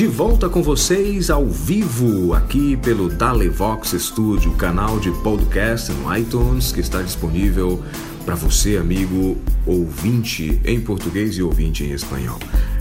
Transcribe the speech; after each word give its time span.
De 0.00 0.06
volta 0.06 0.48
com 0.48 0.62
vocês 0.62 1.28
ao 1.28 1.46
vivo 1.46 2.32
aqui 2.32 2.74
pelo 2.74 3.10
Dalevox 3.10 3.90
Studio, 3.90 4.50
canal 4.52 4.98
de 4.98 5.10
podcast 5.22 5.92
no 5.92 6.16
iTunes 6.16 6.72
que 6.72 6.80
está 6.80 7.02
disponível 7.02 7.84
para 8.24 8.34
você, 8.34 8.78
amigo 8.78 9.36
ouvinte 9.66 10.58
em 10.64 10.80
português 10.80 11.36
e 11.36 11.42
ouvinte 11.42 11.84
em 11.84 11.90
espanhol. 11.90 12.38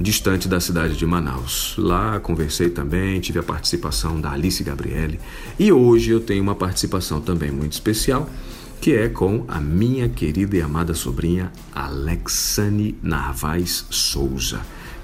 distante 0.03 0.49
da 0.49 0.59
cidade 0.59 0.97
de 0.97 1.05
Manaus. 1.05 1.75
Lá 1.77 2.19
conversei 2.19 2.69
também, 2.69 3.21
tive 3.21 3.39
a 3.39 3.43
participação 3.43 4.19
da 4.19 4.31
Alice 4.31 4.61
Gabriele 4.61 5.17
e 5.57 5.71
hoje 5.71 6.11
eu 6.11 6.19
tenho 6.19 6.43
uma 6.43 6.53
participação 6.53 7.21
também 7.21 7.49
muito 7.49 7.71
especial 7.71 8.29
que 8.81 8.91
é 8.91 9.07
com 9.07 9.45
a 9.47 9.61
minha 9.61 10.09
querida 10.09 10.57
e 10.57 10.61
amada 10.61 10.93
sobrinha 10.93 11.53
Alexane 11.73 12.97
Narvaez 13.01 13.85
Souza, 13.89 14.59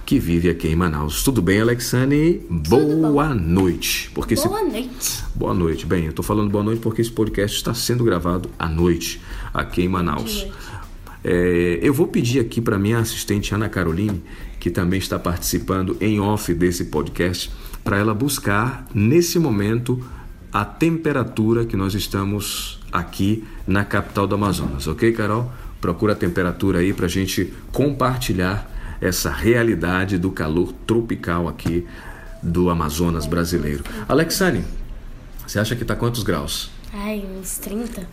que 0.06 0.20
vive 0.20 0.50
aqui 0.50 0.68
em 0.68 0.76
Manaus. 0.76 1.24
Tudo 1.24 1.42
bem, 1.42 1.62
Alexane? 1.62 2.42
Boa 2.50 3.34
noite. 3.34 4.12
Porque 4.14 4.36
boa 4.36 4.62
esse... 4.62 4.70
noite. 4.70 5.24
Boa 5.34 5.54
noite. 5.54 5.86
Bem, 5.86 6.04
eu 6.04 6.10
estou 6.10 6.26
falando 6.26 6.50
boa 6.50 6.64
noite 6.64 6.82
porque 6.82 7.02
esse 7.02 7.12
podcast 7.12 7.56
está 7.56 7.74
sendo 7.74 8.04
gravado 8.04 8.50
à 8.60 8.68
noite 8.68 9.22
aqui 9.54 9.84
em 9.84 9.88
Manaus. 9.88 10.46
É, 11.24 11.80
eu 11.82 11.94
vou 11.94 12.08
pedir 12.08 12.40
aqui 12.40 12.62
para 12.62 12.78
minha 12.80 13.00
assistente 13.00 13.54
Ana 13.54 13.68
Caroline 13.68 14.22
que 14.60 14.70
também 14.70 15.00
está 15.00 15.18
participando 15.18 15.96
em 16.02 16.20
off 16.20 16.54
desse 16.54 16.86
podcast, 16.86 17.50
para 17.84 17.98
ela 17.98 18.14
buscar 18.14 18.86
nesse 18.94 19.40
momento 19.40 20.04
a 20.52 20.66
temperatura 20.66 21.66
que 21.66 21.78
nós 21.78 21.94
estamos 21.94 22.80
aqui 22.92 23.44
na 23.66 23.86
capital 23.86 24.28
do 24.28 24.36
Amazonas, 24.36 24.88
ok, 24.88 25.12
Carol? 25.14 25.52
Procura 25.80 26.14
a 26.14 26.16
temperatura 26.16 26.80
aí 26.80 26.92
para 26.92 27.06
a 27.06 27.10
gente 27.10 27.54
compartilhar 27.72 28.70
essa 29.00 29.32
realidade 29.32 30.18
do 30.18 30.30
calor 30.30 30.74
tropical 30.86 31.48
aqui 31.48 31.88
do 32.44 32.70
Amazonas 32.70 33.26
brasileiro. 33.26 33.84
Alexane, 34.08 34.66
você 35.48 35.58
acha 35.58 35.76
que 35.76 35.84
está 35.84 35.96
quantos 35.96 36.24
graus? 36.24 36.70
Ai, 36.94 37.26
uns 37.40 37.58
30. 37.60 38.06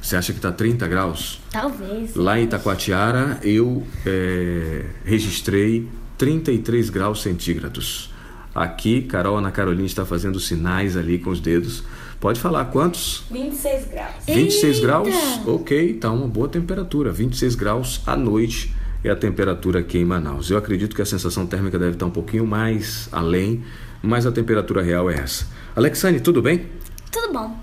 Você 0.00 0.16
acha 0.16 0.32
que 0.32 0.38
está 0.38 0.50
30 0.50 0.88
graus? 0.88 1.40
Talvez. 1.50 2.14
Lá 2.14 2.38
em 2.38 2.44
Itacoatiara 2.44 3.38
eu 3.42 3.86
é, 4.06 4.86
registrei 5.04 5.88
33 6.16 6.90
graus 6.90 7.22
centígrados. 7.22 8.10
Aqui, 8.54 9.02
Carol 9.02 9.36
Ana 9.38 9.50
Carolina 9.50 9.86
está 9.86 10.04
fazendo 10.04 10.40
sinais 10.40 10.96
ali 10.96 11.18
com 11.18 11.30
os 11.30 11.40
dedos. 11.40 11.84
Pode 12.18 12.40
falar 12.40 12.64
quantos? 12.66 13.22
26 13.30 13.88
graus. 13.88 14.14
26 14.26 14.64
Eita! 14.64 14.86
graus? 14.86 15.14
Ok, 15.46 15.94
tá 15.94 16.10
uma 16.10 16.26
boa 16.26 16.48
temperatura. 16.48 17.12
26 17.12 17.54
graus 17.54 18.00
à 18.06 18.16
noite 18.16 18.74
é 19.04 19.10
a 19.10 19.16
temperatura 19.16 19.80
aqui 19.80 19.98
em 19.98 20.04
Manaus. 20.04 20.50
Eu 20.50 20.58
acredito 20.58 20.96
que 20.96 21.02
a 21.02 21.06
sensação 21.06 21.46
térmica 21.46 21.78
deve 21.78 21.92
estar 21.92 22.06
um 22.06 22.10
pouquinho 22.10 22.46
mais 22.46 23.08
além, 23.12 23.62
mas 24.02 24.26
a 24.26 24.32
temperatura 24.32 24.82
real 24.82 25.10
é 25.10 25.14
essa. 25.14 25.46
Alexane, 25.76 26.20
tudo 26.20 26.42
bem? 26.42 26.66
Tudo 27.10 27.32
bom. 27.32 27.56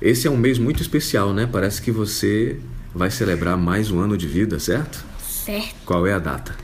Esse 0.00 0.26
é 0.26 0.30
um 0.30 0.36
mês 0.36 0.58
muito 0.58 0.82
especial, 0.82 1.32
né? 1.32 1.48
Parece 1.50 1.80
que 1.80 1.90
você 1.90 2.58
vai 2.94 3.10
celebrar 3.10 3.56
mais 3.56 3.90
um 3.90 3.98
ano 3.98 4.16
de 4.16 4.26
vida, 4.26 4.58
certo? 4.58 5.02
Certo. 5.26 5.74
Qual 5.86 6.06
é 6.06 6.12
a 6.12 6.18
data? 6.18 6.54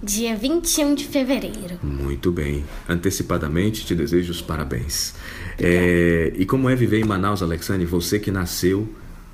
Dia 0.00 0.36
21 0.36 0.94
de 0.94 1.04
fevereiro. 1.04 1.78
Muito 1.82 2.30
bem. 2.30 2.64
Antecipadamente 2.88 3.84
te 3.84 3.96
desejo 3.96 4.30
os 4.30 4.40
parabéns. 4.40 5.14
É, 5.58 6.32
e 6.36 6.46
como 6.46 6.70
é 6.70 6.76
viver 6.76 7.00
em 7.00 7.04
Manaus, 7.04 7.42
Alexandre? 7.42 7.84
Você 7.84 8.20
que 8.20 8.30
nasceu 8.30 8.88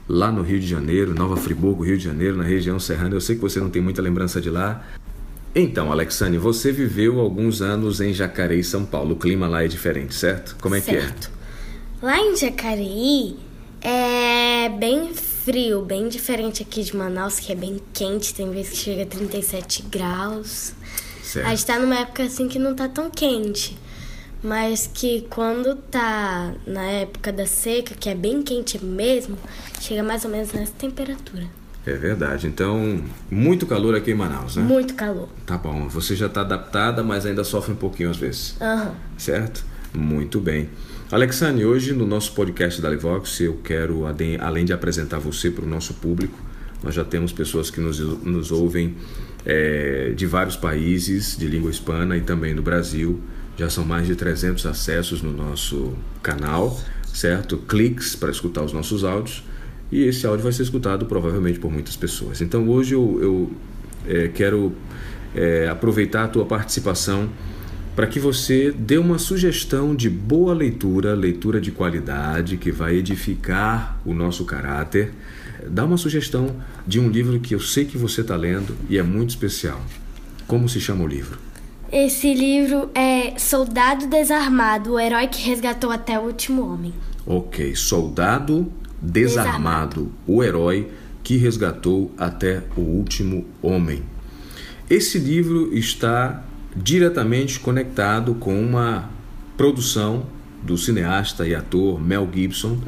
lá 0.09 0.33
no 0.33 0.41
Rio 0.41 0.59
de 0.59 0.67
Janeiro, 0.67 1.15
Nova 1.15 1.37
Friburgo, 1.37 1.85
Rio 1.85 1.99
de 1.99 2.05
Janeiro, 2.05 2.37
na 2.37 2.45
região 2.45 2.79
serrana. 2.81 3.15
Eu 3.15 3.21
sei 3.21 3.37
que 3.37 3.43
você 3.43 3.61
não 3.61 3.69
tem 3.69 3.83
muita 3.83 4.01
lembrança 4.01 4.41
de 4.41 4.49
lá. 4.49 4.83
Então, 5.55 5.93
Alexandre, 5.93 6.39
você 6.39 6.73
viveu 6.73 7.21
alguns 7.21 7.61
anos 7.61 8.01
em 8.01 8.15
Jacareí, 8.15 8.65
São 8.65 8.87
Paulo. 8.87 9.15
O 9.15 9.19
clima 9.19 9.47
lá 9.47 9.65
é 9.65 9.69
diferente, 9.69 10.15
certo? 10.15 10.57
Como 10.63 10.75
é 10.75 10.81
certo. 10.81 11.31
que 11.31 11.41
é? 11.41 11.44
Lá 12.05 12.19
em 12.19 12.37
Jacareí 12.37 13.35
é 13.81 14.69
bem 14.69 15.15
frio, 15.15 15.81
bem 15.81 16.07
diferente 16.07 16.63
aqui 16.63 16.83
de 16.83 16.95
Manaus, 16.95 17.41
que 17.41 17.51
é 17.51 17.55
bem 17.55 17.81
quente, 17.95 18.35
tem 18.35 18.51
vezes 18.51 18.73
que 18.73 18.77
chega 18.77 19.05
a 19.05 19.07
37 19.07 19.85
graus. 19.85 20.75
Certo. 21.23 21.47
A 21.47 21.49
gente 21.49 21.65
tá 21.65 21.79
numa 21.79 21.99
época 22.01 22.25
assim 22.25 22.47
que 22.47 22.59
não 22.59 22.75
tá 22.75 22.91
tão 22.91 23.09
quente. 23.09 23.79
Mas 24.43 24.87
que 24.87 25.27
quando 25.31 25.77
tá 25.77 26.53
na 26.67 26.83
época 26.83 27.33
da 27.33 27.47
seca, 27.47 27.95
que 27.95 28.11
é 28.11 28.15
bem 28.15 28.43
quente 28.43 28.85
mesmo, 28.85 29.39
chega 29.81 30.03
mais 30.03 30.27
ou 30.27 30.31
menos 30.31 30.53
nessa 30.53 30.73
temperatura. 30.73 31.47
É 31.87 31.95
verdade. 31.95 32.47
Então, 32.47 33.03
muito 33.31 33.67
calor 33.67 33.95
aqui 33.95 34.11
em 34.11 34.15
Manaus, 34.15 34.57
né? 34.57 34.63
Muito 34.63 34.93
calor. 34.93 35.31
Tá 35.47 35.57
bom. 35.57 35.89
Você 35.89 36.15
já 36.15 36.27
está 36.27 36.43
adaptada, 36.43 37.03
mas 37.03 37.25
ainda 37.25 37.43
sofre 37.45 37.73
um 37.73 37.77
pouquinho 37.77 38.11
às 38.11 38.19
vezes. 38.19 38.61
Aham. 38.61 38.89
Uhum. 38.89 38.95
Certo? 39.17 39.73
Muito 39.97 40.41
bem. 40.41 40.69
Alexane, 41.11 41.65
hoje 41.65 41.93
no 41.93 42.05
nosso 42.05 42.33
podcast 42.33 42.83
da 42.83 42.91
Livox 42.91 43.39
eu 43.41 43.61
quero, 43.63 44.05
além 44.41 44.65
de 44.65 44.73
apresentar 44.73 45.21
você 45.21 45.53
para 45.53 45.65
o 45.65 45.69
nosso 45.69 45.95
público, 45.95 46.37
nós 46.83 46.95
já 46.97 47.05
temos 47.05 47.33
pessoas 47.33 47.71
que 47.71 47.81
nos, 47.81 48.01
nos 48.01 48.51
ouvem 48.51 48.97
é, 49.47 50.13
de 50.17 50.27
vários 50.27 50.57
países 50.57 51.37
de 51.37 51.47
língua 51.47 51.71
hispana 51.71 52.17
e 52.17 52.23
também 52.23 52.57
do 52.57 52.63
Brasil. 52.63 53.21
Já 53.57 53.71
são 53.71 53.85
mais 53.85 54.09
de 54.09 54.17
300 54.17 54.67
acessos 54.67 55.23
no 55.23 55.33
nosso 55.33 55.97
canal, 56.21 56.77
certo? 57.07 57.57
Cliques 57.59 58.17
para 58.17 58.33
escutar 58.33 58.65
os 58.65 58.73
nossos 58.73 59.05
áudios. 59.05 59.45
E 59.93 60.03
esse 60.03 60.27
áudio 60.27 60.43
vai 60.43 60.53
ser 60.53 60.65
escutado 60.65 61.07
provavelmente 61.07 61.61
por 61.61 61.71
muitas 61.71 61.95
pessoas. 61.95 62.41
Então 62.41 62.69
hoje 62.69 62.95
eu, 62.95 63.19
eu 63.23 63.53
é, 64.09 64.27
quero 64.27 64.73
é, 65.37 65.69
aproveitar 65.69 66.25
a 66.25 66.29
tua 66.29 66.45
participação 66.45 67.31
para 67.95 68.07
que 68.07 68.19
você 68.19 68.73
dê 68.73 68.99
uma 68.99 69.19
sugestão 69.19 69.95
de 69.95 70.11
boa 70.11 70.53
leitura, 70.53 71.15
leitura 71.15 71.61
de 71.61 71.71
qualidade 71.71 72.57
que 72.57 72.73
vai 72.73 72.97
edificar 72.97 74.01
o 74.05 74.13
nosso 74.13 74.45
caráter. 74.45 75.13
Dá 75.69 75.85
uma 75.85 75.97
sugestão 75.97 76.57
de 76.87 76.99
um 76.99 77.09
livro 77.09 77.39
que 77.39 77.55
eu 77.55 77.61
sei 77.61 77.85
que 77.85 77.97
você 77.97 78.23
está 78.23 78.37
lendo 78.37 78.77
e 78.91 78.99
é 78.99 79.03
muito 79.03 79.31
especial. 79.31 79.81
Como 80.47 80.69
se 80.69 80.81
chama 80.81 81.05
o 81.05 81.07
livro? 81.07 81.39
Esse 81.93 82.35
livro 82.35 82.91
é 82.95 83.39
Soldado 83.39 84.09
Desarmado, 84.09 84.95
o 84.95 85.01
herói 85.01 85.29
que 85.29 85.41
resgatou 85.49 85.93
até 85.93 86.19
o 86.19 86.23
último 86.23 86.63
homem. 86.73 86.93
Ok, 87.25 87.77
Soldado 87.77 88.71
Desarmado, 89.01 90.01
Desarmado. 90.01 90.13
o 90.27 90.43
herói 90.43 90.89
que 91.23 91.37
resgatou 91.37 92.13
até 92.19 92.65
o 92.77 92.81
último 92.81 93.47
homem. 93.63 94.03
Esse 94.91 95.19
livro 95.19 95.73
está 95.73 96.45
diretamente 96.77 97.61
conectado 97.61 98.35
com 98.35 98.61
uma 98.61 99.11
produção 99.57 100.27
do 100.63 100.77
cineasta 100.77 101.47
e 101.47 101.55
ator 101.55 102.01
Mel 102.01 102.29
Gibson, 102.33 102.79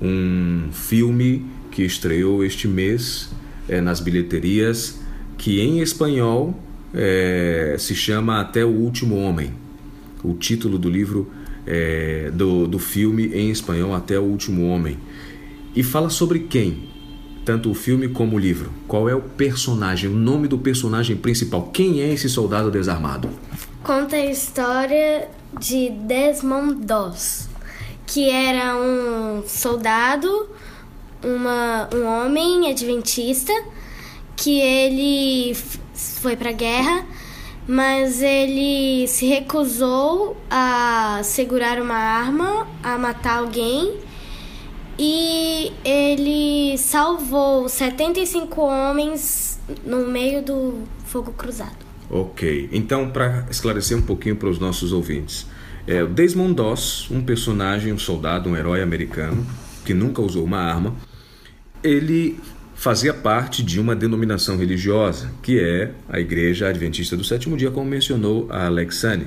um 0.00 0.68
filme 0.72 1.46
que 1.70 1.82
estreou 1.82 2.44
este 2.44 2.68
mês 2.68 3.30
é, 3.68 3.80
nas 3.80 4.00
bilheterias, 4.00 5.00
que 5.36 5.60
em 5.60 5.80
espanhol 5.80 6.58
é, 6.92 7.76
se 7.78 7.94
chama 7.94 8.40
Até 8.40 8.64
o 8.64 8.70
Último 8.70 9.16
Homem. 9.16 9.52
O 10.22 10.34
título 10.34 10.78
do 10.78 10.88
livro 10.88 11.30
é, 11.66 12.30
do, 12.32 12.66
do 12.66 12.78
filme 12.78 13.26
em 13.34 13.50
espanhol 13.50 13.94
Até 13.94 14.18
o 14.18 14.22
Último 14.22 14.68
Homem. 14.68 14.98
E 15.74 15.82
fala 15.82 16.08
sobre 16.08 16.40
quem? 16.40 16.93
Tanto 17.44 17.70
o 17.70 17.74
filme 17.74 18.08
como 18.08 18.36
o 18.36 18.38
livro. 18.38 18.72
Qual 18.88 19.08
é 19.08 19.14
o 19.14 19.20
personagem, 19.20 20.08
o 20.08 20.14
nome 20.14 20.48
do 20.48 20.58
personagem 20.58 21.16
principal? 21.16 21.70
Quem 21.72 22.00
é 22.00 22.12
esse 22.12 22.28
soldado 22.28 22.70
desarmado? 22.70 23.28
Conta 23.82 24.16
a 24.16 24.24
história 24.24 25.28
de 25.60 25.90
Desmond 25.90 26.86
Doss, 26.86 27.48
que 28.06 28.30
era 28.30 28.76
um 28.76 29.42
soldado, 29.46 30.48
uma, 31.22 31.88
um 31.94 32.06
homem 32.06 32.70
adventista, 32.70 33.52
que 34.36 34.58
ele 34.58 35.54
foi 35.54 36.36
para 36.36 36.50
a 36.50 36.52
guerra, 36.52 37.06
mas 37.68 38.22
ele 38.22 39.06
se 39.06 39.26
recusou 39.26 40.36
a 40.50 41.20
segurar 41.22 41.80
uma 41.80 41.94
arma, 41.94 42.66
a 42.82 42.98
matar 42.98 43.38
alguém, 43.38 44.00
e 44.98 45.33
ele 45.84 46.76
salvou 46.78 47.68
75 47.68 48.60
homens 48.60 49.60
no 49.84 50.06
meio 50.06 50.42
do 50.42 50.82
fogo 51.06 51.32
cruzado. 51.32 51.84
Ok, 52.10 52.68
então 52.72 53.10
para 53.10 53.46
esclarecer 53.50 53.96
um 53.96 54.02
pouquinho 54.02 54.36
para 54.36 54.48
os 54.48 54.58
nossos 54.58 54.92
ouvintes, 54.92 55.46
é, 55.86 56.04
Desmond 56.04 56.54
Doss, 56.54 57.10
um 57.10 57.22
personagem, 57.22 57.92
um 57.92 57.98
soldado, 57.98 58.48
um 58.48 58.56
herói 58.56 58.82
americano 58.82 59.46
que 59.84 59.92
nunca 59.92 60.22
usou 60.22 60.44
uma 60.44 60.58
arma, 60.58 60.94
ele 61.82 62.40
fazia 62.74 63.14
parte 63.14 63.62
de 63.62 63.78
uma 63.78 63.94
denominação 63.94 64.56
religiosa, 64.56 65.30
que 65.42 65.60
é 65.60 65.92
a 66.08 66.18
Igreja 66.18 66.68
Adventista 66.68 67.16
do 67.16 67.24
Sétimo 67.24 67.56
Dia, 67.56 67.70
como 67.70 67.88
mencionou 67.88 68.48
a 68.50 68.66
Alexane. 68.66 69.26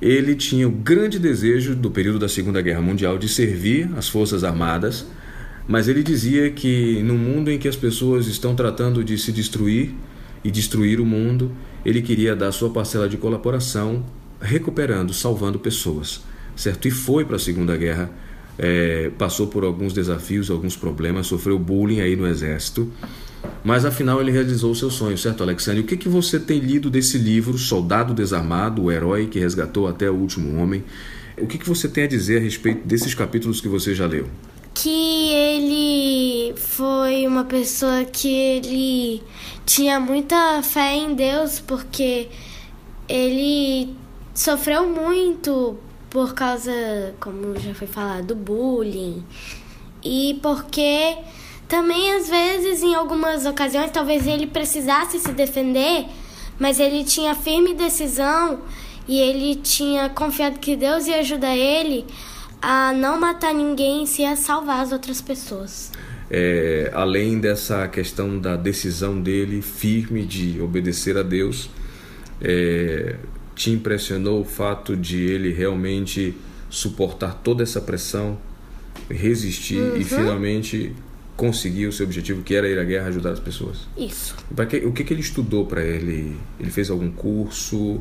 Ele 0.00 0.34
tinha 0.34 0.66
o 0.66 0.70
grande 0.70 1.18
desejo, 1.18 1.76
do 1.76 1.90
período 1.90 2.18
da 2.18 2.28
Segunda 2.28 2.60
Guerra 2.60 2.80
Mundial, 2.80 3.18
de 3.18 3.28
servir 3.28 3.88
as 3.96 4.08
Forças 4.08 4.42
Armadas, 4.42 5.06
mas 5.66 5.88
ele 5.88 6.02
dizia 6.02 6.50
que 6.50 7.02
no 7.02 7.14
mundo 7.14 7.50
em 7.50 7.58
que 7.58 7.68
as 7.68 7.76
pessoas 7.76 8.26
estão 8.26 8.54
tratando 8.54 9.04
de 9.04 9.16
se 9.18 9.32
destruir 9.32 9.94
e 10.42 10.50
destruir 10.50 11.00
o 11.00 11.06
mundo, 11.06 11.52
ele 11.84 12.02
queria 12.02 12.34
dar 12.34 12.52
sua 12.52 12.70
parcela 12.70 13.08
de 13.08 13.16
colaboração, 13.16 14.04
recuperando, 14.40 15.12
salvando 15.12 15.58
pessoas, 15.58 16.22
certo? 16.56 16.88
E 16.88 16.90
foi 16.90 17.24
para 17.24 17.36
a 17.36 17.38
Segunda 17.38 17.76
Guerra 17.76 18.10
é, 18.58 19.10
passou 19.18 19.46
por 19.46 19.64
alguns 19.64 19.92
desafios, 19.92 20.50
alguns 20.50 20.76
problemas, 20.76 21.26
sofreu 21.26 21.58
bullying 21.58 22.00
aí 22.00 22.16
no 22.16 22.26
exército, 22.26 22.90
mas 23.64 23.84
afinal 23.84 24.20
ele 24.20 24.30
realizou 24.30 24.74
seu 24.74 24.90
sonho, 24.90 25.16
certo, 25.16 25.42
Alexandre? 25.42 25.80
O 25.80 25.84
que, 25.84 25.96
que 25.96 26.08
você 26.08 26.38
tem 26.38 26.58
lido 26.58 26.90
desse 26.90 27.18
livro, 27.18 27.56
Soldado 27.58 28.14
Desarmado, 28.14 28.82
o 28.82 28.92
herói 28.92 29.26
que 29.26 29.38
resgatou 29.38 29.88
até 29.88 30.10
o 30.10 30.14
último 30.14 30.60
homem? 30.60 30.84
O 31.38 31.46
que, 31.46 31.58
que 31.58 31.68
você 31.68 31.88
tem 31.88 32.04
a 32.04 32.06
dizer 32.06 32.38
a 32.38 32.40
respeito 32.40 32.86
desses 32.86 33.14
capítulos 33.14 33.60
que 33.60 33.68
você 33.68 33.94
já 33.94 34.06
leu? 34.06 34.28
Que 34.74 35.30
ele 35.30 36.54
foi 36.56 37.26
uma 37.26 37.44
pessoa 37.44 38.04
que 38.04 38.28
ele 38.28 39.22
tinha 39.66 40.00
muita 40.00 40.62
fé 40.62 40.94
em 40.94 41.14
Deus, 41.14 41.60
porque 41.60 42.28
ele 43.08 43.94
sofreu 44.34 44.88
muito 44.88 45.78
por 46.08 46.34
causa, 46.34 47.14
como 47.20 47.58
já 47.58 47.74
foi 47.74 47.86
falado, 47.86 48.28
do 48.28 48.34
bullying. 48.34 49.24
E 50.04 50.38
porque 50.42 51.16
também 51.68 52.14
às 52.14 52.28
vezes, 52.28 52.82
em 52.82 52.94
algumas 52.94 53.46
ocasiões, 53.46 53.90
talvez 53.90 54.26
ele 54.26 54.46
precisasse 54.46 55.18
se 55.18 55.32
defender, 55.32 56.06
mas 56.58 56.78
ele 56.78 57.02
tinha 57.04 57.34
firme 57.34 57.72
decisão 57.72 58.60
e 59.08 59.18
ele 59.18 59.56
tinha 59.56 60.08
confiado 60.10 60.58
que 60.58 60.76
Deus 60.76 61.06
ia 61.06 61.20
ajudar 61.20 61.56
ele 61.56 62.04
a 62.62 62.92
não 62.92 63.18
matar 63.18 63.52
ninguém 63.52 64.04
e 64.04 64.06
se 64.06 64.24
a 64.24 64.36
salvar 64.36 64.80
as 64.80 64.92
outras 64.92 65.20
pessoas. 65.20 65.90
É, 66.30 66.90
além 66.94 67.40
dessa 67.40 67.86
questão 67.88 68.38
da 68.38 68.56
decisão 68.56 69.20
dele 69.20 69.60
firme 69.60 70.24
de 70.24 70.60
obedecer 70.60 71.18
a 71.18 71.22
Deus, 71.22 71.68
é, 72.40 73.16
te 73.54 73.70
impressionou 73.70 74.40
o 74.40 74.44
fato 74.44 74.96
de 74.96 75.18
ele 75.18 75.52
realmente 75.52 76.34
suportar 76.70 77.34
toda 77.42 77.62
essa 77.62 77.80
pressão, 77.80 78.38
resistir 79.10 79.78
uhum. 79.78 79.96
e 79.96 80.04
finalmente 80.04 80.94
conseguir 81.36 81.86
o 81.86 81.92
seu 81.92 82.06
objetivo, 82.06 82.42
que 82.42 82.54
era 82.54 82.68
ir 82.68 82.78
à 82.78 82.84
guerra 82.84 83.08
ajudar 83.08 83.32
as 83.32 83.40
pessoas? 83.40 83.88
Isso. 83.96 84.36
Que, 84.70 84.76
o 84.86 84.92
que, 84.92 85.02
que 85.02 85.12
ele 85.12 85.20
estudou 85.20 85.66
para 85.66 85.82
ele? 85.82 86.36
Ele 86.60 86.70
fez 86.70 86.88
algum 86.88 87.10
curso? 87.10 88.00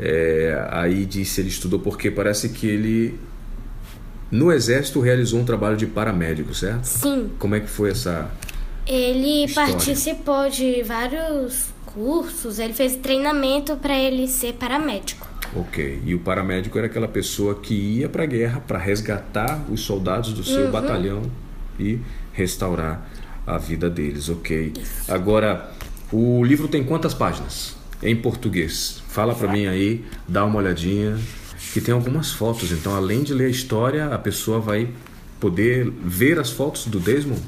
É, 0.00 0.66
aí 0.70 1.04
disse 1.04 1.40
ele 1.40 1.48
estudou 1.48 1.80
porque 1.80 2.10
parece 2.10 2.48
que 2.50 2.66
ele 2.66 3.18
no 4.30 4.52
exército 4.52 5.00
realizou 5.00 5.40
um 5.40 5.44
trabalho 5.44 5.76
de 5.76 5.86
paramédico, 5.86 6.54
certo? 6.54 6.84
Sim. 6.84 7.30
Como 7.38 7.54
é 7.54 7.60
que 7.60 7.68
foi 7.68 7.90
essa? 7.90 8.30
Ele 8.86 9.44
história? 9.44 9.72
participou 9.74 10.48
de 10.48 10.82
vários 10.82 11.66
cursos, 11.86 12.58
ele 12.58 12.72
fez 12.72 12.96
treinamento 12.96 13.76
para 13.76 13.98
ele 13.98 14.28
ser 14.28 14.54
paramédico. 14.54 15.26
Ok. 15.54 16.02
E 16.04 16.14
o 16.14 16.18
paramédico 16.18 16.76
era 16.78 16.86
aquela 16.86 17.08
pessoa 17.08 17.54
que 17.54 17.74
ia 17.74 18.08
para 18.08 18.22
a 18.22 18.26
guerra 18.26 18.60
para 18.60 18.78
resgatar 18.78 19.64
os 19.70 19.80
soldados 19.80 20.32
do 20.32 20.44
seu 20.44 20.66
uhum. 20.66 20.70
batalhão 20.70 21.22
e 21.78 21.98
restaurar 22.32 23.08
a 23.46 23.56
vida 23.56 23.88
deles. 23.88 24.28
Ok. 24.28 24.74
Isso. 24.80 25.10
Agora, 25.12 25.70
o 26.12 26.44
livro 26.44 26.68
tem 26.68 26.84
quantas 26.84 27.14
páginas? 27.14 27.76
Em 28.02 28.14
português. 28.14 29.02
Fala 29.08 29.34
para 29.34 29.50
mim 29.50 29.66
aí, 29.66 30.04
dá 30.26 30.44
uma 30.44 30.58
olhadinha. 30.58 31.18
Que 31.78 31.84
tem 31.84 31.94
algumas 31.94 32.32
fotos. 32.32 32.72
Então, 32.72 32.96
além 32.96 33.22
de 33.22 33.32
ler 33.32 33.44
a 33.44 33.48
história, 33.48 34.06
a 34.06 34.18
pessoa 34.18 34.58
vai 34.58 34.88
poder 35.38 35.88
ver 36.02 36.36
as 36.36 36.50
fotos 36.50 36.86
do 36.86 36.98
Desmond. 36.98 37.40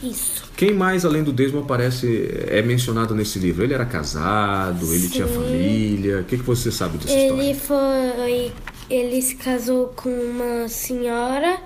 Isso. 0.00 0.44
Quem 0.56 0.72
mais, 0.72 1.04
além 1.04 1.24
do 1.24 1.32
Desmond, 1.32 1.64
aparece, 1.64 2.28
é 2.46 2.62
mencionado 2.62 3.16
nesse 3.16 3.40
livro? 3.40 3.64
Ele 3.64 3.74
era 3.74 3.84
casado, 3.84 4.94
ele 4.94 5.08
Sim. 5.08 5.08
tinha 5.08 5.26
família. 5.26 6.20
O 6.20 6.24
que, 6.24 6.36
que 6.36 6.44
você 6.44 6.70
sabe 6.70 6.98
dessa 6.98 7.12
ele 7.18 7.50
história? 7.50 8.14
Foi. 8.14 8.52
Ele 8.88 9.20
se 9.20 9.34
casou 9.34 9.88
com 9.88 10.08
uma 10.08 10.68
senhora, 10.68 11.58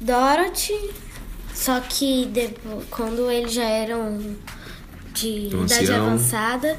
Dorothy, 0.00 0.78
só 1.52 1.80
que 1.80 2.26
depois, 2.26 2.84
quando 2.90 3.28
eles 3.28 3.52
já 3.52 3.64
eram 3.64 4.36
de 5.12 5.50
um 5.52 5.64
idade 5.64 5.92
avançada, 5.92 6.78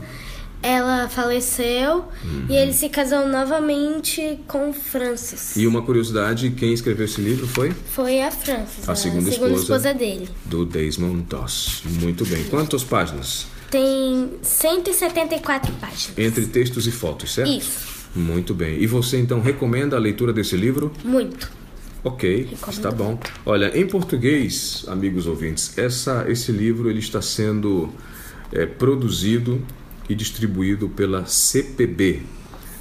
ela 0.65 1.07
faleceu 1.07 2.05
uhum. 2.23 2.47
e 2.49 2.55
ele 2.55 2.73
se 2.73 2.89
casou 2.89 3.27
novamente 3.27 4.39
com 4.47 4.73
Francis. 4.73 5.55
E 5.55 5.67
uma 5.67 5.83
curiosidade, 5.83 6.49
quem 6.51 6.73
escreveu 6.73 7.05
esse 7.05 7.21
livro 7.21 7.45
foi? 7.45 7.71
Foi 7.71 8.19
a 8.19 8.31
Francis, 8.31 8.89
a, 8.89 8.93
a 8.93 8.95
segunda, 8.95 9.29
segunda 9.29 9.53
esposa, 9.53 9.89
esposa, 9.89 9.93
dele. 9.93 10.27
Do 10.45 10.65
Desmond 10.65 11.21
Doss. 11.29 11.83
Muito 12.01 12.25
bem. 12.25 12.45
Quantas 12.45 12.83
páginas? 12.83 13.45
Tem 13.69 14.31
174 14.41 15.71
páginas. 15.73 16.17
Entre 16.17 16.47
textos 16.47 16.87
e 16.87 16.91
fotos, 16.91 17.31
certo? 17.35 17.51
Isso. 17.51 17.95
Muito 18.15 18.55
bem. 18.55 18.81
E 18.81 18.87
você 18.87 19.19
então 19.19 19.41
recomenda 19.41 19.95
a 19.95 19.99
leitura 19.99 20.33
desse 20.33 20.57
livro? 20.57 20.91
Muito. 21.03 21.51
Ok, 22.03 22.37
Recomendo. 22.37 22.69
está 22.69 22.89
bom. 22.89 23.19
Olha, 23.45 23.77
em 23.77 23.85
português, 23.85 24.83
amigos 24.87 25.27
ouvintes, 25.27 25.77
essa, 25.77 26.25
esse 26.27 26.51
livro 26.51 26.89
ele 26.89 26.99
está 26.99 27.21
sendo 27.21 27.93
é, 28.51 28.65
produzido 28.65 29.61
e 30.07 30.15
distribuído 30.15 30.89
pela 30.89 31.25
CPB, 31.25 32.23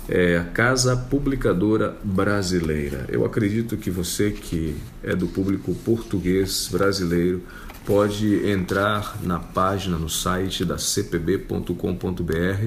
é 0.08 0.36
a 0.36 0.44
Casa 0.44 0.96
Publicadora 0.96 1.96
Brasileira. 2.04 3.06
Eu 3.08 3.24
acredito 3.24 3.76
que 3.76 3.90
você 3.90 4.30
que 4.30 4.76
é 5.02 5.16
do 5.16 5.26
público 5.26 5.74
português 5.76 6.68
brasileiro 6.70 7.42
pode 7.86 8.46
entrar 8.48 9.18
na 9.22 9.38
página, 9.38 9.96
no 9.96 10.08
site 10.08 10.64
da 10.64 10.78
cpb.com.br 10.78 12.66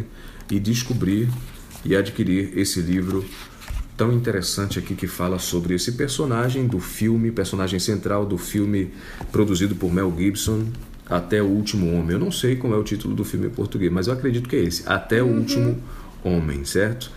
e 0.50 0.60
descobrir 0.60 1.30
e 1.86 1.96
adquirir 1.96 2.58
esse 2.58 2.82
livro 2.82 3.24
tão 3.96 4.14
interessante 4.14 4.78
aqui 4.78 4.96
que 4.96 5.08
fala 5.08 5.40
sobre 5.40 5.74
esse 5.74 5.94
personagem 5.94 6.68
do 6.68 6.80
filme, 6.80 7.32
personagem 7.32 7.80
central 7.80 8.26
do 8.26 8.38
filme 8.38 8.94
produzido 9.32 9.76
por 9.76 9.92
Mel 9.92 10.14
Gibson, 10.16 10.68
até 11.10 11.42
o 11.42 11.48
Último 11.48 11.98
Homem. 11.98 12.12
Eu 12.12 12.20
não 12.20 12.32
sei 12.32 12.56
como 12.56 12.74
é 12.74 12.78
o 12.78 12.84
título 12.84 13.16
do 13.16 13.24
filme 13.24 13.48
em 13.48 13.52
português, 13.52 13.92
mas 13.92 14.08
eu 14.08 14.14
acredito 14.14 14.48
que 14.48 14.56
é 14.56 14.64
esse. 14.64 14.84
Até 14.86 15.22
o 15.22 15.28
uhum. 15.28 15.40
Último 15.40 15.78
Homem, 16.24 16.66
certo? 16.66 17.12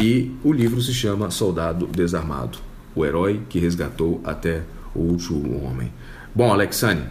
E 0.00 0.32
o 0.42 0.52
livro 0.52 0.80
se 0.80 0.92
chama 0.92 1.30
Soldado 1.30 1.86
Desarmado 1.86 2.58
o 2.96 3.04
herói 3.04 3.42
que 3.48 3.58
resgatou 3.58 4.20
até 4.24 4.62
o 4.94 5.00
último 5.00 5.62
homem. 5.62 5.92
Bom, 6.34 6.50
Alexane, 6.50 7.04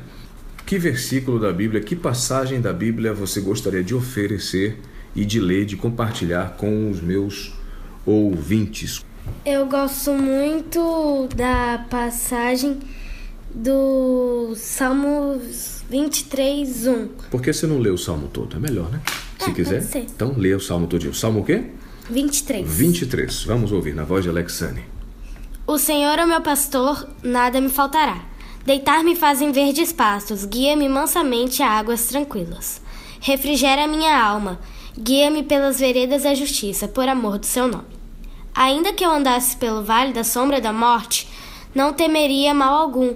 que 0.66 0.80
versículo 0.80 1.40
da 1.40 1.54
Bíblia, 1.54 1.80
que 1.80 1.96
passagem 1.96 2.60
da 2.60 2.74
Bíblia 2.74 3.14
você 3.14 3.40
gostaria 3.40 3.84
de 3.84 3.94
oferecer 3.94 4.80
e 5.16 5.24
de 5.24 5.40
ler, 5.40 5.66
de 5.66 5.78
compartilhar 5.78 6.56
com 6.58 6.90
os 6.90 7.00
meus 7.00 7.54
ouvintes? 8.04 9.06
Eu 9.46 9.68
gosto 9.68 10.12
muito 10.14 11.30
da 11.36 11.86
passagem 11.90 12.80
do 13.56 14.54
Salmos 14.56 15.84
23, 15.90 16.88
1. 16.88 17.08
Por 17.32 17.42
que 17.42 17.54
você 17.54 17.66
não 17.66 17.80
lê 17.80 17.90
o 17.90 17.98
Salmo 17.98 18.28
todo? 18.28 18.58
É 18.58 18.60
melhor, 18.60 18.92
né? 18.92 19.02
Se 19.40 19.50
é, 19.50 19.54
quiser. 19.54 19.84
Então 19.96 20.34
lê 20.38 20.54
o 20.54 20.60
Salmo 20.60 20.88
todinho. 20.88 21.14
Salmo 21.14 21.40
o 21.40 21.46
quê? 21.46 21.72
23. 22.10 22.70
23. 22.70 23.44
Vamos 23.46 23.72
ouvir 23.72 23.96
na 23.96 24.04
voz 24.04 24.24
de 24.24 24.30
Alexane. 24.30 24.84
O 25.66 25.78
Senhor 25.78 26.20
é 26.20 26.26
meu 26.26 26.42
pastor, 26.42 27.08
nada 27.24 27.62
me 27.62 27.70
faltará. 27.70 28.26
Deitar-me 28.66 29.16
fazem 29.16 29.52
verdes 29.52 29.94
pastos, 29.94 30.44
guia-me 30.44 30.90
mansamente 30.90 31.64
a 31.64 31.70
águas 31.70 32.08
tranquilas. 32.08 32.82
Refrigera 33.22 33.88
minha 33.88 34.22
alma, 34.22 34.60
guia-me 35.00 35.44
pelas 35.44 35.80
veredas 35.80 36.24
da 36.24 36.36
justiça, 36.36 36.88
por 36.88 37.08
amor 37.08 37.40
do 37.40 37.46
seu 37.46 37.68
nome. 37.68 37.96
Ainda 38.54 38.94
que 38.94 39.04
eu 39.04 39.12
andasse 39.12 39.56
pelo 39.58 39.84
vale 39.84 40.14
da 40.14 40.24
sombra 40.24 40.62
da 40.62 40.74
morte, 40.74 41.28
não 41.74 41.92
temeria 41.92 42.54
mal 42.54 42.76
algum, 42.76 43.16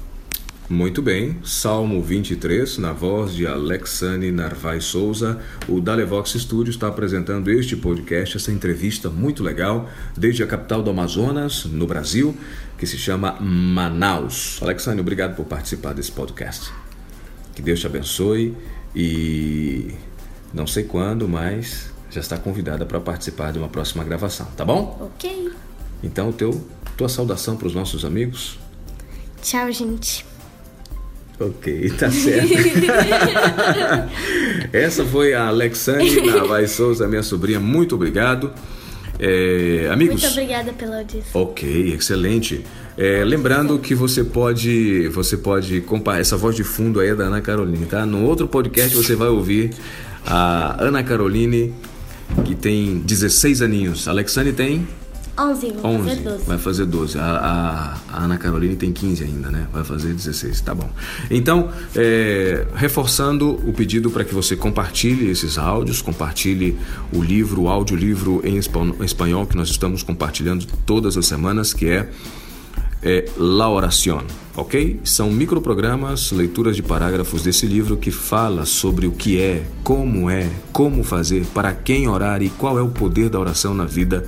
Muito 0.71 1.01
bem, 1.01 1.37
Salmo 1.43 2.01
23, 2.01 2.77
na 2.77 2.93
voz 2.93 3.33
de 3.33 3.45
Alexane 3.45 4.31
Narvaez 4.31 4.85
Souza, 4.85 5.37
o 5.67 5.81
Dalevox 5.81 6.31
Studio 6.31 6.71
está 6.71 6.87
apresentando 6.87 7.51
este 7.51 7.75
podcast, 7.75 8.37
essa 8.37 8.53
entrevista 8.53 9.09
muito 9.09 9.43
legal, 9.43 9.89
desde 10.15 10.43
a 10.43 10.47
capital 10.47 10.81
do 10.81 10.89
Amazonas, 10.89 11.65
no 11.65 11.85
Brasil, 11.85 12.33
que 12.77 12.87
se 12.87 12.97
chama 12.97 13.33
Manaus. 13.41 14.59
Alexane, 14.61 15.01
obrigado 15.01 15.35
por 15.35 15.43
participar 15.43 15.93
desse 15.93 16.13
podcast. 16.13 16.71
Que 17.53 17.61
Deus 17.61 17.81
te 17.81 17.87
abençoe 17.87 18.55
e 18.95 19.93
não 20.53 20.65
sei 20.65 20.85
quando, 20.85 21.27
mas 21.27 21.91
já 22.09 22.21
está 22.21 22.37
convidada 22.37 22.85
para 22.85 23.01
participar 23.01 23.51
de 23.51 23.59
uma 23.59 23.67
próxima 23.67 24.05
gravação, 24.05 24.47
tá 24.55 24.63
bom? 24.63 25.11
Ok. 25.17 25.51
Então, 26.01 26.31
teu, 26.31 26.65
tua 26.95 27.09
saudação 27.09 27.57
para 27.57 27.67
os 27.67 27.75
nossos 27.75 28.05
amigos. 28.05 28.57
Tchau, 29.41 29.69
gente. 29.69 30.30
Ok, 31.41 31.89
tá 31.97 32.11
certo. 32.11 32.53
Essa 34.71 35.03
foi 35.03 35.33
a 35.33 35.47
Alexandre 35.47 36.21
Navais 36.21 36.71
Souza, 36.71 37.07
minha 37.07 37.23
sobrinha. 37.23 37.59
Muito 37.59 37.95
obrigado. 37.95 38.51
É, 39.19 39.89
amigos. 39.91 40.21
Muito 40.21 40.33
obrigada 40.33 40.71
pela 40.73 40.99
audição. 40.99 41.41
Ok, 41.41 41.93
excelente. 41.93 42.63
É, 42.95 43.23
lembrando 43.23 43.79
que 43.79 43.95
você 43.95 44.23
pode, 44.23 45.07
você 45.07 45.35
pode 45.35 45.81
comparar 45.81 46.19
essa 46.19 46.37
voz 46.37 46.55
de 46.55 46.63
fundo 46.63 46.99
aí 46.99 47.09
é 47.09 47.15
da 47.15 47.23
Ana 47.23 47.41
Caroline, 47.41 47.85
tá? 47.85 48.05
No 48.05 48.23
outro 48.25 48.47
podcast 48.47 48.95
você 48.95 49.15
vai 49.15 49.29
ouvir 49.29 49.71
a 50.25 50.75
Ana 50.79 51.03
Caroline, 51.03 51.73
que 52.45 52.53
tem 52.53 52.99
16 52.99 53.63
aninhos. 53.63 54.07
A 54.07 54.11
Alexandre 54.11 54.53
tem 54.53 54.87
11, 55.37 55.71
vai 55.71 55.91
11, 55.91 56.09
fazer 56.09 56.21
12. 56.21 56.45
Vai 56.45 56.57
fazer 56.57 56.85
12. 56.85 57.19
A, 57.19 57.23
a, 57.23 58.17
a, 58.17 58.23
Ana 58.23 58.37
Carolina 58.37 58.75
tem 58.75 58.91
15 58.91 59.23
ainda, 59.23 59.49
né? 59.49 59.67
Vai 59.71 59.83
fazer 59.83 60.13
16, 60.13 60.61
tá 60.61 60.75
bom. 60.75 60.89
Então, 61.29 61.69
é, 61.95 62.67
reforçando 62.75 63.51
o 63.67 63.73
pedido 63.73 64.11
para 64.11 64.23
que 64.23 64.33
você 64.33 64.55
compartilhe 64.55 65.29
esses 65.29 65.57
áudios, 65.57 66.01
compartilhe 66.01 66.77
o 67.13 67.21
livro, 67.21 67.63
o 67.63 67.69
audiolivro 67.69 68.41
em 68.43 68.57
espanhol 68.57 69.45
que 69.45 69.55
nós 69.55 69.69
estamos 69.69 70.03
compartilhando 70.03 70.65
todas 70.85 71.17
as 71.17 71.25
semanas, 71.25 71.73
que 71.73 71.87
é, 71.87 72.09
é 73.01 73.25
La 73.37 73.69
Oración, 73.69 74.23
ok? 74.55 74.99
São 75.03 75.31
microprogramas, 75.31 76.31
leituras 76.31 76.75
de 76.75 76.83
parágrafos 76.83 77.41
desse 77.41 77.65
livro 77.65 77.97
que 77.97 78.11
fala 78.11 78.65
sobre 78.65 79.07
o 79.07 79.11
que 79.11 79.39
é, 79.39 79.65
como 79.83 80.29
é, 80.29 80.49
como 80.71 81.03
fazer, 81.03 81.45
para 81.53 81.73
quem 81.73 82.07
orar 82.07 82.43
e 82.43 82.49
qual 82.49 82.77
é 82.77 82.81
o 82.81 82.89
poder 82.89 83.29
da 83.29 83.39
oração 83.39 83.73
na 83.73 83.85
vida 83.85 84.27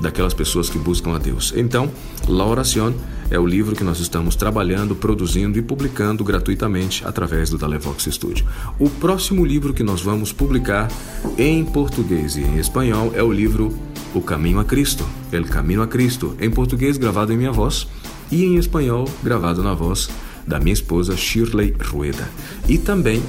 daquelas 0.00 0.34
pessoas 0.34 0.70
que 0.70 0.78
buscam 0.78 1.14
a 1.14 1.18
Deus. 1.18 1.52
Então, 1.56 1.90
La 2.28 2.44
Oración 2.44 2.94
é 3.30 3.38
o 3.38 3.46
livro 3.46 3.76
que 3.76 3.84
nós 3.84 4.00
estamos 4.00 4.34
trabalhando, 4.36 4.94
produzindo 4.94 5.58
e 5.58 5.62
publicando 5.62 6.24
gratuitamente 6.24 7.04
através 7.06 7.50
do 7.50 7.58
Dalevox 7.58 8.04
Studio. 8.04 8.46
O 8.78 8.88
próximo 8.88 9.44
livro 9.44 9.74
que 9.74 9.82
nós 9.82 10.00
vamos 10.00 10.32
publicar 10.32 10.88
em 11.36 11.64
português 11.64 12.36
e 12.36 12.42
em 12.42 12.58
espanhol 12.58 13.12
é 13.14 13.22
o 13.22 13.32
livro 13.32 13.76
O 14.14 14.22
Caminho 14.22 14.60
a 14.60 14.64
Cristo, 14.64 15.04
El 15.30 15.44
Caminho 15.44 15.82
a 15.82 15.86
Cristo, 15.86 16.36
em 16.40 16.50
português 16.50 16.96
gravado 16.96 17.32
em 17.32 17.36
minha 17.36 17.52
voz 17.52 17.86
e 18.30 18.44
em 18.44 18.56
espanhol 18.56 19.08
gravado 19.22 19.62
na 19.62 19.74
voz 19.74 20.08
da 20.46 20.58
minha 20.58 20.72
esposa 20.72 21.16
Shirley 21.16 21.74
Rueda. 21.78 22.28
E 22.66 22.78
também 22.78 23.22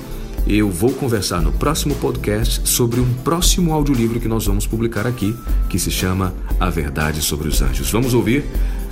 eu 0.47 0.69
vou 0.69 0.91
conversar 0.91 1.41
no 1.41 1.51
próximo 1.51 1.93
podcast 1.95 2.67
sobre 2.67 2.99
um 2.99 3.13
próximo 3.25 3.73
audiolivro 3.73 4.19
que 4.19 4.27
nós 4.27 4.45
vamos 4.45 4.65
publicar 4.65 5.05
aqui, 5.05 5.35
que 5.69 5.77
se 5.77 5.91
chama 5.91 6.33
A 6.59 6.69
Verdade 6.69 7.21
sobre 7.21 7.47
os 7.47 7.61
Anjos. 7.61 7.91
Vamos 7.91 8.13
ouvir 8.13 8.45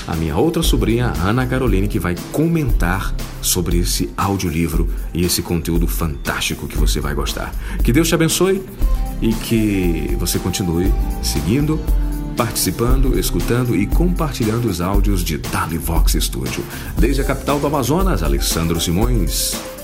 a 0.08 0.16
minha 0.16 0.38
outra 0.38 0.64
sobrinha, 0.64 1.12
Ana 1.22 1.46
Caroline, 1.46 1.88
que 1.88 2.00
vai 2.00 2.16
comentar 2.32 3.14
sobre 3.42 3.78
esse 3.80 4.10
audiolivro 4.16 4.88
e 5.14 5.26
esse 5.26 5.42
conteúdo 5.42 5.86
fantástico 5.86 6.68
que 6.68 6.78
você 6.78 7.02
vai 7.02 7.14
gostar. 7.14 7.54
Que 7.84 7.92
Deus 7.92 8.08
te 8.08 8.16
abençoe 8.16 8.64
e 9.22 9.34
que 9.34 10.16
você 10.18 10.40
continue 10.40 10.94
seguindo, 11.22 11.80
participando, 12.38 13.20
escutando 13.20 13.76
e 13.76 13.86
compartilhando 13.86 14.70
os 14.70 14.80
áudios 14.80 15.24
de 15.24 15.38
Dali 15.38 15.78
Vox 15.78 16.14
Studio. 16.14 16.64
Desde 16.98 17.22
a 17.22 17.26
capital 17.26 17.60
do 17.60 17.68
Amazonas, 17.68 18.24
Alessandro 18.24 18.80
Simões. 18.80 19.77